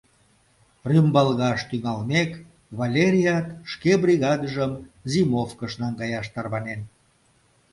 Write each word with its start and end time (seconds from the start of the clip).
Рӱмбалгаш 0.89 1.59
тӱҥалмек, 1.69 2.31
Валерият 2.79 3.47
шке 3.71 3.93
бригадыжым 4.03 4.71
зимовкыш 5.11 5.73
наҥгаяш 5.81 6.27
тарванен. 6.33 6.81